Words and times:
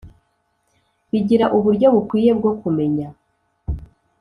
bigira 1.11 1.45
uburyo 1.57 1.87
bukwiye 1.95 2.31
bwo 2.39 2.51
kumenya 2.61 3.07